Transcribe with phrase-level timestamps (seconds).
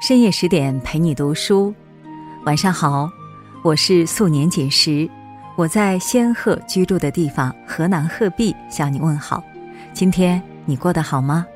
[0.00, 1.72] 深夜十点陪你读书，
[2.44, 3.08] 晚上好，
[3.62, 5.08] 我是素年锦时，
[5.56, 9.40] 我在仙鹤居住的地方河南鹤壁向你问好。
[9.92, 11.46] 今天你过得好吗？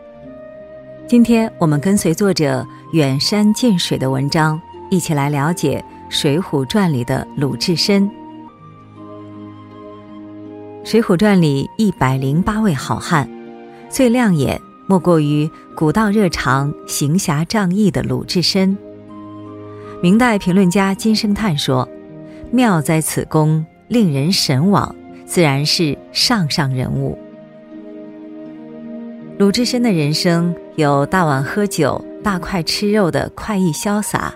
[1.08, 5.84] 今天我们跟随作者远山近水的文章，一起来了解
[6.14, 8.08] 《水浒传》里的鲁智深。
[10.84, 13.28] 《水浒传》里一百零八位好汉，
[13.88, 14.60] 最亮眼。
[14.92, 18.76] 莫过于古道热肠、行侠仗义的鲁智深。
[20.02, 21.88] 明代评论家金圣叹说
[22.52, 24.94] ：“妙在此功，令人神往，
[25.24, 27.16] 自然是上上人物。”
[29.40, 34.34] 鲁智深的人生有大碗喝酒、大块吃肉的快意潇洒，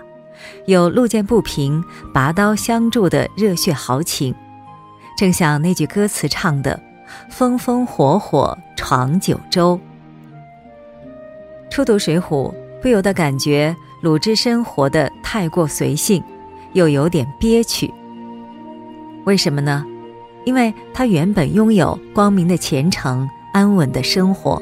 [0.65, 4.33] 有路见不平、拔刀相助的热血豪情。
[5.19, 6.81] 正像那句歌词唱的
[7.29, 9.79] ：“风风火火闯九州。”
[11.69, 16.23] 初读《水浒》，不由得感觉鲁智深活得太过随性，
[16.73, 17.93] 又有点憋屈。
[19.25, 19.85] 为什么呢？
[20.45, 24.61] 因为他原本拥有光明的前程、安稳的生活，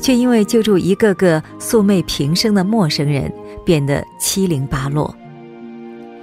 [0.00, 3.32] 却因为救助一个个素昧平生的陌生人，
[3.64, 5.12] 变得七零八落。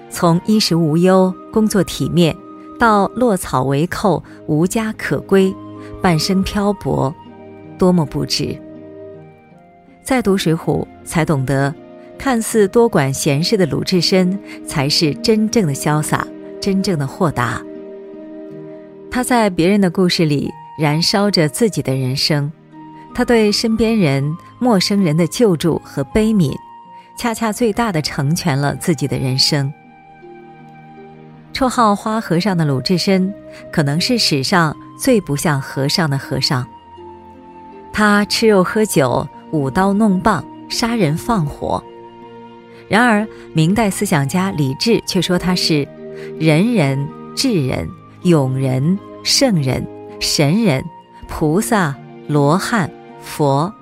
[0.09, 2.33] 从衣食无忧、工作体面，
[2.79, 5.53] 到落草为寇、无家可归、
[6.01, 7.13] 半生漂泊，
[7.77, 8.57] 多么不值！
[10.05, 11.73] 再读《水浒》，才懂得，
[12.15, 16.25] 看似多管闲事的鲁智深，才是真正的潇洒，
[16.61, 17.59] 真正的豁达。
[19.09, 22.51] 他在别人的故事里燃烧着自己的人生，
[23.15, 24.23] 他对身边人、
[24.59, 26.55] 陌生人的救助和悲悯，
[27.17, 29.73] 恰恰最大的成全了自己的人生。
[31.51, 33.33] 绰号“花和尚”的鲁智深，
[33.71, 36.67] 可能是史上最不像和尚的和尚。
[37.91, 39.27] 他吃肉喝酒。
[39.55, 41.81] 舞刀弄棒，杀人放火。
[42.89, 45.87] 然而，明代思想家李治却说他是
[46.37, 47.87] 仁人、智人、
[48.23, 49.85] 勇人、圣人、
[50.19, 50.83] 神人、
[51.27, 51.95] 菩萨、
[52.27, 52.91] 罗汉、
[53.21, 53.73] 佛。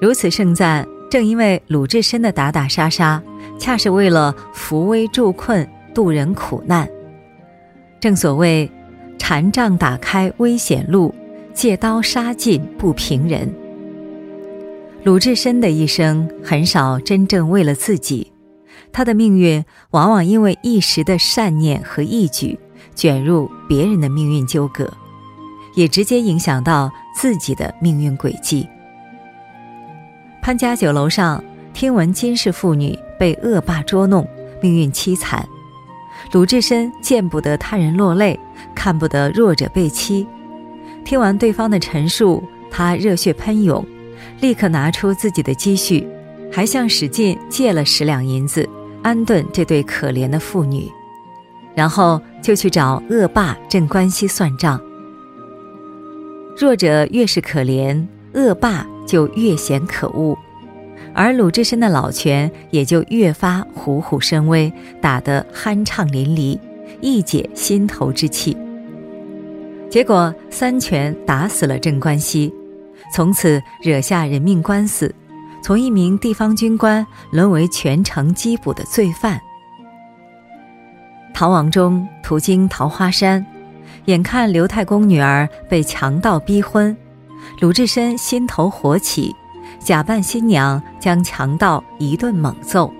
[0.00, 3.22] 如此盛赞，正因为鲁智深的打打杀杀，
[3.58, 6.88] 恰是为了扶危助困、渡人苦难。
[8.00, 8.70] 正所谓，
[9.18, 11.14] 禅杖打开危险路，
[11.52, 13.52] 借刀杀尽不平人。
[15.06, 18.32] 鲁智深的一生很少真正为了自己，
[18.90, 22.58] 他的命运往往因为一时的善念和义举，
[22.96, 24.92] 卷入别人的命运纠葛，
[25.76, 28.68] 也直接影响到自己的命运轨迹。
[30.42, 31.40] 潘家酒楼上，
[31.72, 34.28] 听闻金氏妇女被恶霸捉弄，
[34.60, 35.48] 命运凄惨，
[36.32, 38.36] 鲁智深见不得他人落泪，
[38.74, 40.26] 看不得弱者被欺，
[41.04, 42.42] 听完对方的陈述，
[42.72, 43.86] 他热血喷涌。
[44.40, 46.06] 立刻拿出自己的积蓄，
[46.52, 48.68] 还向史进借了十两银子，
[49.02, 50.90] 安顿这对可怜的妇女，
[51.74, 54.80] 然后就去找恶霸镇关西算账。
[56.56, 60.36] 弱者越是可怜，恶霸就越显可恶，
[61.14, 66.58] 而鲁智深的老拳也就越发虎虎生威，打得酣畅淋漓，
[67.00, 68.56] 一解心头之气。
[69.90, 72.52] 结果三拳打死了镇关西。
[73.12, 75.14] 从此惹下人命官司，
[75.62, 79.40] 从一名地方军官沦为全城缉捕的罪犯。
[81.32, 83.44] 逃亡中途经桃花山，
[84.06, 86.96] 眼看刘太公女儿被强盗逼婚，
[87.60, 89.34] 鲁智深心头火起，
[89.78, 92.92] 假扮新娘将强盗一顿猛揍。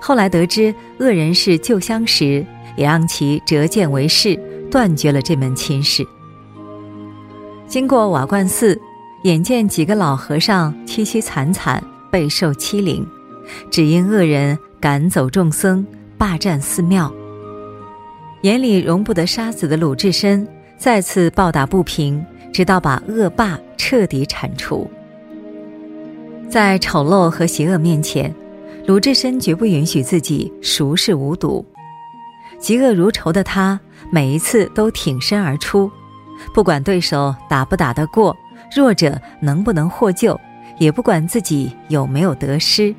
[0.00, 2.44] 后来得知恶人是旧相识，
[2.76, 4.34] 也让其折剑为誓，
[4.70, 6.06] 断绝了这门亲事。
[7.72, 8.78] 经过瓦罐寺，
[9.22, 13.02] 眼见几个老和尚凄凄惨惨，备受欺凌，
[13.70, 15.82] 只因恶人赶走众僧，
[16.18, 17.10] 霸占寺庙。
[18.42, 20.46] 眼里容不得杀子的鲁智深，
[20.76, 22.22] 再次暴打不平，
[22.52, 24.86] 直到把恶霸彻底铲除。
[26.50, 28.30] 在丑陋和邪恶面前，
[28.86, 31.64] 鲁智深绝不允许自己熟视无睹。
[32.60, 33.80] 嫉恶如仇的他，
[34.10, 35.90] 每一次都挺身而出。
[36.54, 38.36] 不管对手打不打得过，
[38.74, 40.38] 弱者能不能获救，
[40.78, 42.94] 也不管自己有没有得失，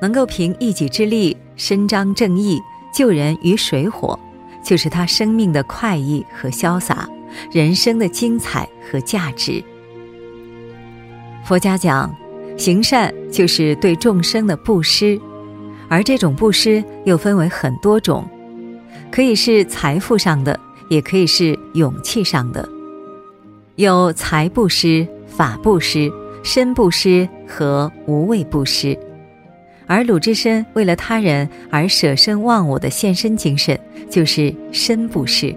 [0.00, 2.60] 能够凭一己之力伸张正义、
[2.92, 4.18] 救人于水火，
[4.62, 7.08] 就是他生命的快意和潇洒，
[7.52, 9.62] 人生的精彩和价值。
[11.44, 12.14] 佛家讲，
[12.56, 15.20] 行善就是对众生的布施，
[15.88, 18.28] 而这种布施又分为很多种，
[19.10, 20.58] 可以是财富上的。
[20.90, 22.68] 也可以是勇气上的，
[23.76, 28.98] 有财布施、法布施、身布施和无畏布施，
[29.86, 33.78] 而鲁智深为了他人而舍身忘我的献身精神，
[34.10, 35.54] 就是身布施。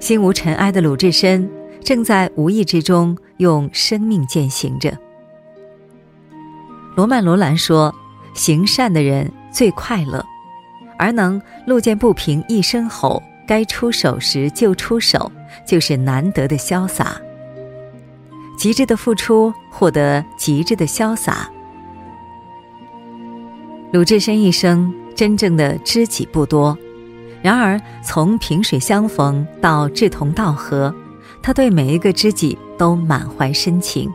[0.00, 1.46] 心无尘埃的鲁智深，
[1.82, 4.96] 正在无意之中用生命践行着。
[6.96, 7.94] 罗曼·罗兰说
[8.34, 10.24] ：“行善的人最快乐，
[10.98, 15.30] 而能路见不平一声吼，该出手时就出手，
[15.66, 17.20] 就是难得的潇洒。
[18.58, 21.50] 极致的付出，获得极致的潇洒。”
[23.92, 26.76] 鲁智深一生真正的知己不多，
[27.42, 30.94] 然而从萍水相逢到志同道合，
[31.42, 34.10] 他对每一个知己都满怀深情，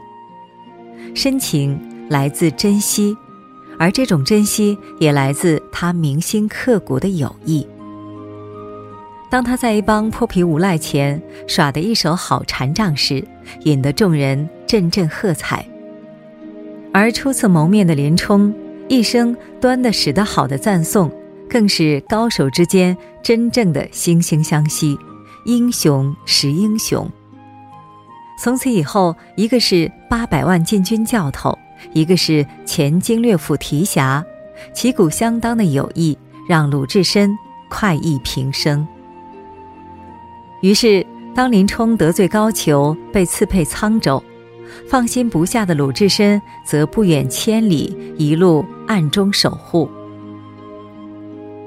[1.14, 1.80] 深情。
[2.10, 3.16] 来自珍惜，
[3.78, 7.68] 而这种珍惜也来自他铭心刻骨的友谊。
[9.30, 13.24] 当他在一帮泼皮无赖前耍得一手好禅杖时，
[13.64, 15.64] 引得众人阵阵喝彩。
[16.92, 18.52] 而初次谋面的林冲，
[18.88, 21.12] 一生端的使得好的赞颂，
[21.48, 24.98] 更是高手之间真正的惺惺相惜，
[25.46, 27.08] 英雄识英雄。
[28.42, 31.58] 从此以后，一个是八百万禁军教头。
[31.94, 34.26] 一个是前经略府提辖，
[34.74, 36.18] 旗鼓相当的友谊
[36.48, 37.38] 让鲁智深
[37.70, 38.86] 快意平生。
[40.62, 44.22] 于是，当林冲得罪高俅，被赐配沧州，
[44.88, 49.90] 放心不下的鲁智深则不远千里，一路暗中守护。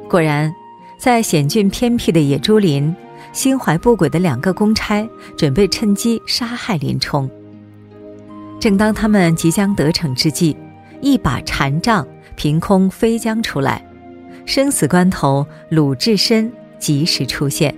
[0.08, 0.54] 果然，
[0.98, 2.94] 在险峻偏僻的野猪林，
[3.32, 5.08] 心怀不轨的两个公差
[5.38, 7.30] 准备趁机杀害林冲。
[8.60, 10.54] 正当他们即将得逞之际，
[11.00, 12.06] 一把禅杖
[12.36, 13.82] 凭空飞将出来，
[14.44, 17.74] 生死关头，鲁智深及时出现，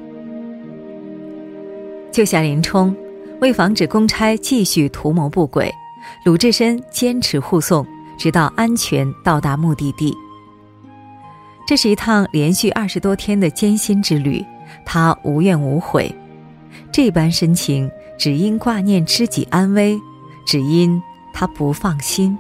[2.15, 2.95] 救下林冲。
[3.41, 5.71] 为防止公差继续图谋不轨，
[6.25, 7.85] 鲁智深坚持护送，
[8.17, 10.17] 直到安全到达目的地。
[11.67, 14.43] 这是一趟连续二十多天的艰辛之旅，
[14.87, 16.15] 他无怨无悔，
[16.93, 19.99] 这般深情，只因挂念知己安危。
[20.47, 21.03] 只因
[21.33, 22.39] 他不放心，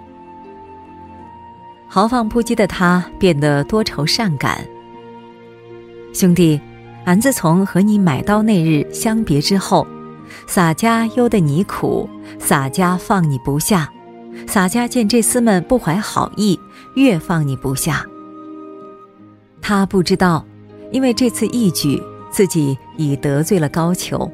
[1.88, 4.64] 豪放不羁的他变得多愁善感。
[6.12, 6.60] 兄弟，
[7.04, 9.86] 俺自从和你买刀那日相别之后，
[10.46, 12.08] 洒家忧得你苦，
[12.38, 13.88] 洒家放你不下，
[14.46, 16.58] 洒家见这厮们不怀好意，
[16.94, 18.04] 越放你不下。
[19.60, 20.44] 他不知道，
[20.90, 24.30] 因为这次义举，自己已得罪了高俅，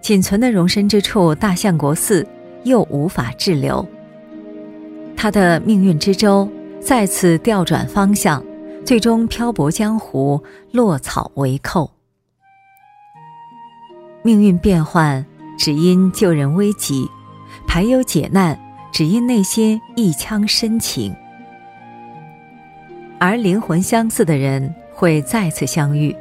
[0.00, 2.26] 仅存的容身之处大相国寺。
[2.64, 3.86] 又无法滞留，
[5.16, 6.48] 他的命运之舟
[6.80, 8.42] 再次调转方向，
[8.86, 10.40] 最终漂泊江湖，
[10.70, 11.90] 落草为寇。
[14.22, 15.26] 命运变幻，
[15.58, 17.04] 只因救人危急；
[17.66, 18.56] 排忧解难，
[18.92, 21.12] 只因内心一腔深情。
[23.18, 26.14] 而灵魂相似的人会再次相遇。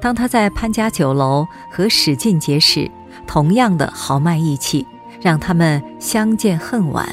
[0.00, 2.88] 当他在潘家酒楼和史进结识，
[3.26, 4.86] 同样的豪迈义气。
[5.20, 7.06] 让他们相见恨晚，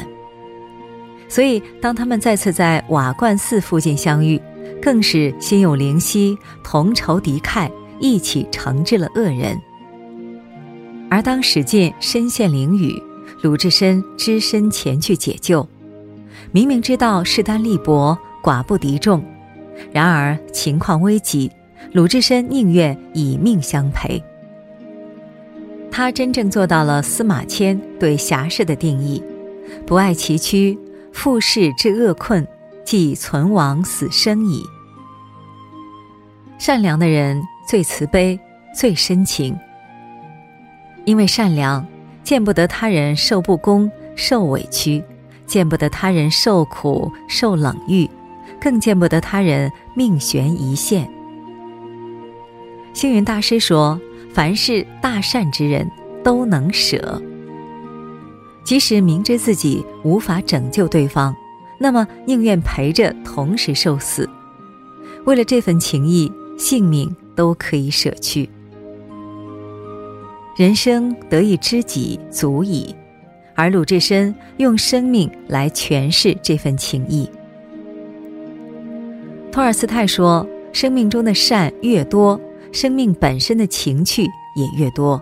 [1.28, 4.42] 所以当他们再次在瓦罐寺附近相遇，
[4.82, 9.60] 更是心有灵犀，同仇敌忾，一起惩治了恶人。
[11.10, 13.02] 而当史进身陷囹圄，
[13.42, 15.68] 鲁智深只身前去解救，
[16.52, 19.24] 明明知道势单力薄，寡不敌众，
[19.92, 21.52] 然而情况危急，
[21.94, 24.22] 鲁智深宁愿以命相陪。
[25.90, 29.24] 他真正做到了司马迁对侠士的定义：
[29.86, 30.78] 不爱其躯，
[31.12, 32.46] 负世至恶困，
[32.88, 34.64] 即存亡死生矣。
[36.58, 38.40] 善良的人最慈悲，
[38.74, 39.54] 最深情。
[41.04, 41.86] 因为善良，
[42.24, 45.04] 见不得他人受不公、受委屈，
[45.46, 48.10] 见不得他人受苦、受冷遇，
[48.58, 51.12] 更见不得他人命悬一线。
[52.94, 54.00] 星云大师说。
[54.34, 55.90] 凡是大善之人，
[56.24, 57.20] 都能舍。
[58.64, 61.36] 即使明知自己无法拯救对方，
[61.80, 64.30] 那么宁愿陪着同时受死。
[65.26, 68.50] 为了这份情谊，性命都可以舍去。
[70.56, 72.96] 人生得一知己足矣，
[73.56, 77.30] 而鲁智深用生命来诠释这份情谊。
[79.52, 82.40] 托尔斯泰说：“生命中的善越多。”
[82.74, 85.20] 生命本身的情趣也越多，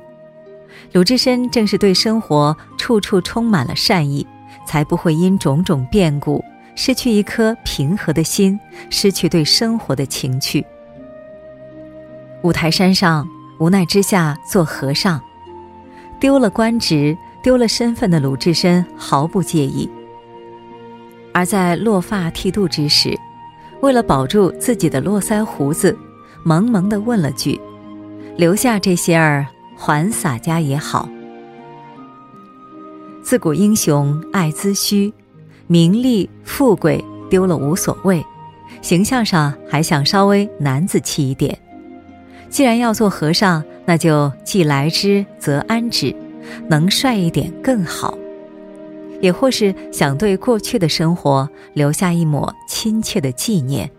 [0.93, 4.25] 鲁智深正是对生活处处充满了善意，
[4.65, 6.43] 才不会因种种变故
[6.75, 10.65] 失去一颗平和的心，失去对生活的情趣。
[12.41, 13.27] 五台山上
[13.59, 15.21] 无奈之下做和尚，
[16.19, 19.89] 丢了官职，丢了身份的鲁智深毫不介意。
[21.33, 23.17] 而在落发剃度之时，
[23.81, 25.97] 为了保住自己的络腮胡子，
[26.43, 27.59] 萌萌地问了句
[28.37, 31.09] ：“留下这些儿，还洒家也好。”
[33.25, 35.11] 自古英雄爱资虚，
[35.65, 38.23] 名利富贵丢了无所谓，
[38.83, 41.57] 形象上还想稍微男子气一点。
[42.51, 46.15] 既然要做和尚，那就既来之则安之，
[46.69, 48.15] 能帅一点更好。
[49.21, 53.89] 也或是想对过去的生活留下一抹亲切的纪念。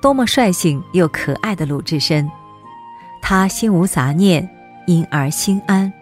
[0.00, 2.26] 多么率性又可爱的鲁智深，
[3.20, 4.48] 他心无杂念，
[4.86, 5.92] 因而心安。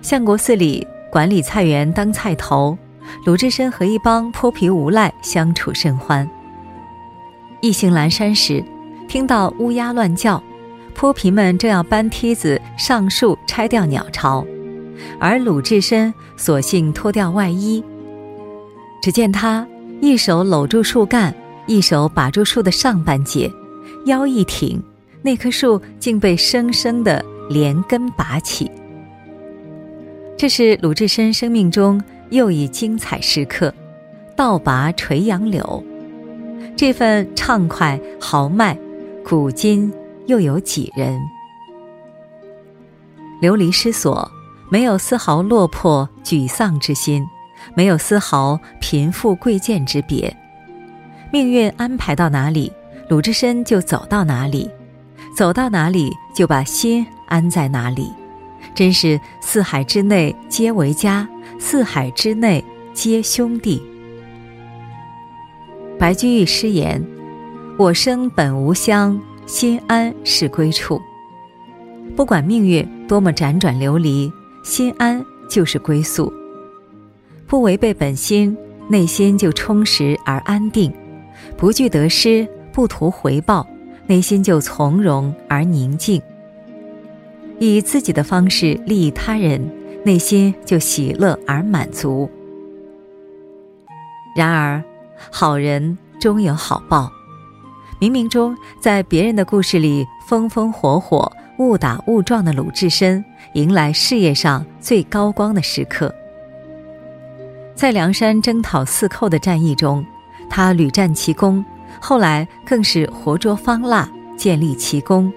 [0.00, 2.76] 相国寺里管理菜园当菜头，
[3.24, 6.28] 鲁智深和一帮泼皮无赖相处甚欢。
[7.60, 8.64] 一行阑珊时，
[9.08, 10.42] 听到乌鸦乱叫，
[10.94, 14.46] 泼皮们正要搬梯子上树拆掉鸟巢，
[15.18, 17.82] 而鲁智深索性脱掉外衣。
[19.02, 19.66] 只见他
[20.00, 21.34] 一手搂住树干，
[21.66, 23.50] 一手把住树的上半截，
[24.06, 24.80] 腰一挺，
[25.22, 28.70] 那棵树竟被生生的连根拔起。
[30.38, 33.74] 这是鲁智深生命中又一精彩时刻，
[34.36, 35.84] 倒拔垂杨柳。
[36.76, 38.78] 这份畅快豪迈，
[39.24, 39.92] 古今
[40.28, 41.20] 又有几人？
[43.40, 44.30] 流离失所，
[44.70, 47.26] 没有丝毫落魄沮丧之心，
[47.74, 50.32] 没有丝毫贫富贵贱之别。
[51.32, 52.72] 命运安排到哪里，
[53.08, 54.70] 鲁智深就走到哪里，
[55.36, 58.12] 走到哪里就把心安在哪里。
[58.78, 63.82] 真是四海之内皆为家，四海之内皆兄弟。
[65.98, 67.04] 白居易诗言
[67.76, 71.02] ：“我生本无乡，心安是归处。”
[72.14, 74.32] 不管命运多么辗转流离，
[74.62, 76.32] 心安就是归宿。
[77.48, 78.56] 不违背本心，
[78.86, 80.88] 内心就充实而安定；
[81.56, 83.66] 不惧得失，不图回报，
[84.06, 86.22] 内心就从容而宁静。
[87.58, 89.60] 以自己的方式利益他人，
[90.04, 92.30] 内心就喜乐而满足。
[94.36, 94.82] 然而，
[95.32, 97.10] 好人终有好报。
[98.00, 103.24] 冥冥中，在别人的故事里风风火火、误打误撞的鲁智深，
[103.54, 106.14] 迎来事业上最高光的时刻。
[107.74, 110.04] 在梁山征讨四寇的战役中，
[110.48, 111.64] 他屡战奇功，
[112.00, 115.32] 后来更是活捉方腊，建立奇功。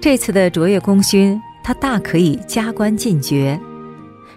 [0.00, 3.58] 这次的卓越功勋，他大可以加官进爵，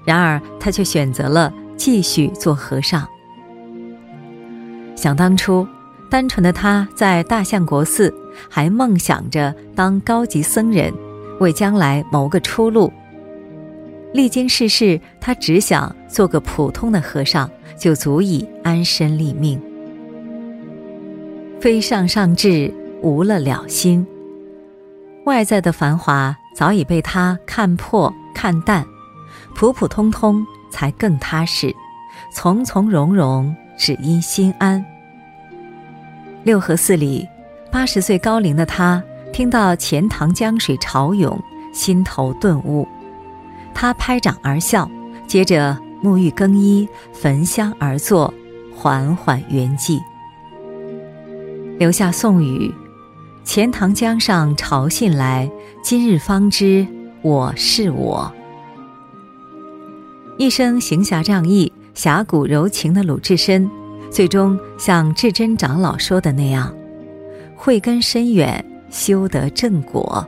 [0.03, 3.07] 然而他却选择了继续做和尚。
[4.95, 5.67] 想当初，
[6.09, 8.13] 单纯的他在大相国寺
[8.49, 10.91] 还梦想着当高级僧人，
[11.39, 12.91] 为将来谋个出路。
[14.13, 19.61] 历经世事，他只想做个普通的和尚，就足以安身立命。
[21.61, 24.05] 非上上智，无了了心。
[25.25, 28.85] 外在的繁华早已被他看破看淡，
[29.55, 31.73] 普普通通才更踏实，
[32.33, 34.83] 从从容容只因心安。
[36.43, 37.27] 六合寺里，
[37.71, 39.01] 八十岁高龄的他
[39.31, 41.39] 听到钱塘江水潮涌，
[41.71, 42.87] 心头顿悟，
[43.75, 44.89] 他拍掌而笑，
[45.27, 48.33] 接着沐浴更衣，焚香而坐，
[48.75, 50.01] 缓缓圆寂，
[51.77, 52.73] 留下颂语。
[53.43, 55.49] 钱塘江上潮信来，
[55.83, 56.85] 今日方知
[57.23, 58.31] 我是我。
[60.37, 63.69] 一生行侠仗义、侠骨柔情的鲁智深，
[64.11, 66.71] 最终像智真长老说的那样，
[67.55, 70.25] 慧根深远，修得正果。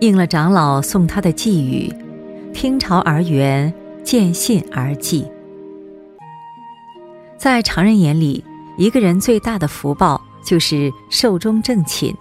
[0.00, 1.92] 应了长老送他的寄语
[2.54, 3.72] ：“听潮而圆，
[4.02, 5.24] 见信而寂。”
[7.36, 8.42] 在常人眼里，
[8.78, 10.20] 一个人最大的福报。
[10.48, 12.14] 就是寿终正寝，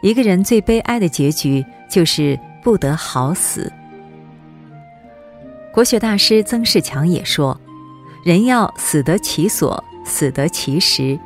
[0.00, 3.72] 一个人最悲哀的结局就是不得好死。
[5.72, 7.56] 国学大师曾仕强也说
[8.26, 11.16] ：“人要死得其所，死得其时。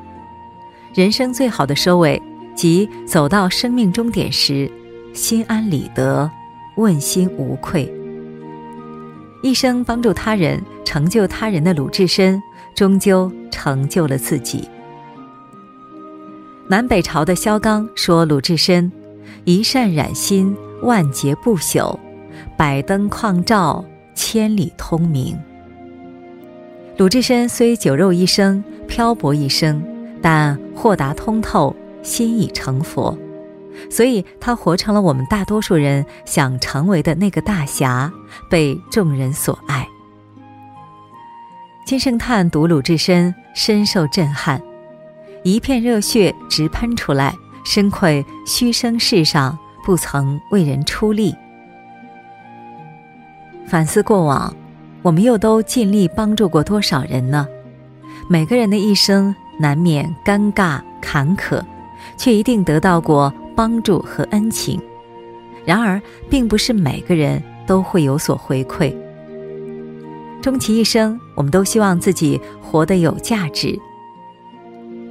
[0.94, 2.20] 人生最好的收尾，
[2.54, 4.70] 即走到生命终点时，
[5.14, 6.30] 心安理得，
[6.76, 7.90] 问心无愧。”
[9.42, 12.38] 一生帮助他人、成就他人的鲁智深，
[12.74, 14.68] 终究成就了自己。
[16.66, 18.90] 南北朝的萧纲说：“鲁智深，
[19.44, 21.98] 一善染心，万劫不朽；
[22.56, 25.38] 百灯旷照，千里通明。”
[26.96, 29.84] 鲁智深虽酒肉一生，漂泊一生，
[30.22, 33.16] 但豁达通透，心已成佛。
[33.90, 38.10] 所以他活成了我们大多数人想成为的那个大侠，
[38.48, 39.86] 被众人所爱。
[41.84, 44.62] 金圣叹读鲁智深，深受震撼，
[45.44, 47.36] 一片热血直喷出来，
[47.66, 51.34] 深愧虚生世上不曾为人出力。
[53.66, 54.54] 反思过往，
[55.02, 57.46] 我们又都尽力帮助过多少人呢？
[58.26, 61.62] 每个人的一生难免尴尬坎坷，
[62.16, 64.80] 却一定得到过帮助和恩情。
[65.66, 68.96] 然而，并不是每个人都会有所回馈。
[70.40, 73.78] 终其一生，我们都希望自己活得有价值。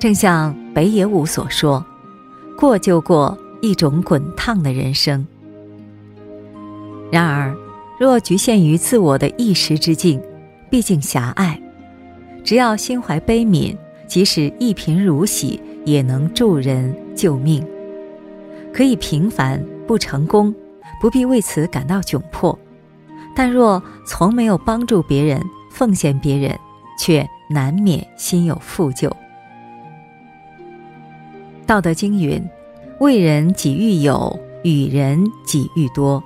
[0.04, 1.86] 正像北野武所说
[2.60, 5.26] ：“过就过一种滚烫的人生。”
[7.10, 7.56] 然而，
[7.98, 10.22] 若局限于自我的一时之境，
[10.70, 11.58] 毕竟狭隘。
[12.44, 17.66] 只要心怀悲悯，即使一贫如洗，也能助人救命。
[18.74, 20.54] 可以平凡不成功，
[21.00, 22.60] 不必为此感到窘迫。
[23.34, 25.42] 但若从没有帮助别人、
[25.72, 26.60] 奉献别人，
[27.00, 29.08] 却难免心有负疚。
[31.66, 32.44] 《道德经》云
[33.00, 36.24] ：“为人己欲有，与人己欲多。”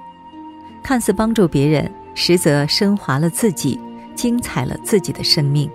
[0.84, 3.80] 看似帮助别人，实则升华了自己，
[4.16, 5.70] 精彩了自己的生命。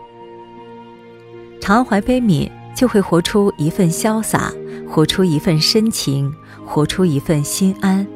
[1.61, 4.52] 常怀悲悯，就会活出一份潇洒，
[4.88, 6.33] 活出一份深情，
[6.64, 8.07] 活出一份心安。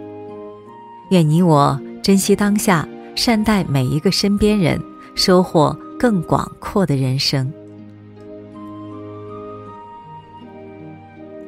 [1.10, 4.80] 愿你我珍惜当下，善待每一个身边人，
[5.14, 7.52] 收获更广阔的人生。